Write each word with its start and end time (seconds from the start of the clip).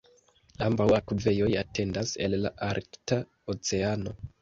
Ambaŭ 0.67 0.87
akvejoj 0.99 1.51
etendas 1.61 2.17
el 2.29 2.37
la 2.47 2.55
Arkta 2.73 3.23
Oceano. 3.57 4.21